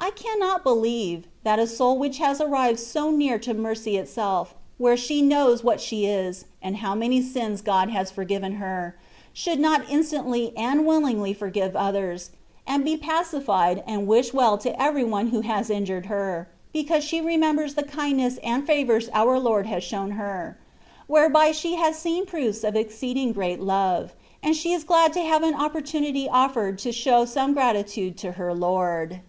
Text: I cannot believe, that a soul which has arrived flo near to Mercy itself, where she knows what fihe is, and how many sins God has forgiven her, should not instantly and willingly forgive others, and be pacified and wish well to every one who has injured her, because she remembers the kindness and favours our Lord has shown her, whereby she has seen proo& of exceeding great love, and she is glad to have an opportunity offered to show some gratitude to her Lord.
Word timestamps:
I 0.00 0.10
cannot 0.12 0.62
believe, 0.62 1.26
that 1.42 1.58
a 1.58 1.66
soul 1.66 1.98
which 1.98 2.18
has 2.18 2.40
arrived 2.40 2.78
flo 2.80 3.10
near 3.10 3.38
to 3.40 3.52
Mercy 3.52 3.96
itself, 3.96 4.54
where 4.78 4.96
she 4.96 5.20
knows 5.20 5.64
what 5.64 5.80
fihe 5.80 6.04
is, 6.06 6.44
and 6.62 6.76
how 6.76 6.94
many 6.94 7.20
sins 7.20 7.60
God 7.60 7.90
has 7.90 8.10
forgiven 8.10 8.54
her, 8.54 8.96
should 9.32 9.58
not 9.58 9.84
instantly 9.90 10.56
and 10.56 10.86
willingly 10.86 11.34
forgive 11.34 11.74
others, 11.74 12.30
and 12.66 12.84
be 12.84 12.96
pacified 12.96 13.82
and 13.88 14.06
wish 14.06 14.32
well 14.32 14.56
to 14.58 14.80
every 14.80 15.04
one 15.04 15.28
who 15.28 15.40
has 15.40 15.68
injured 15.68 16.06
her, 16.06 16.48
because 16.72 17.02
she 17.04 17.20
remembers 17.20 17.74
the 17.74 17.82
kindness 17.82 18.38
and 18.44 18.66
favours 18.66 19.10
our 19.12 19.38
Lord 19.38 19.66
has 19.66 19.82
shown 19.84 20.12
her, 20.12 20.56
whereby 21.08 21.50
she 21.50 21.74
has 21.74 21.96
seen 21.98 22.24
proo& 22.24 22.64
of 22.66 22.76
exceeding 22.76 23.32
great 23.32 23.60
love, 23.60 24.12
and 24.44 24.56
she 24.56 24.72
is 24.72 24.84
glad 24.84 25.12
to 25.14 25.20
have 25.20 25.42
an 25.42 25.54
opportunity 25.54 26.28
offered 26.28 26.78
to 26.78 26.92
show 26.92 27.24
some 27.24 27.52
gratitude 27.52 28.16
to 28.18 28.32
her 28.32 28.54
Lord. 28.54 29.20